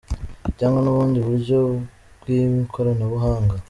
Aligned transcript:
cyangwa 0.57 0.79
n’ubundi 0.81 1.17
buryo 1.27 1.57
bw’ikoranabuhanga. 2.19 3.53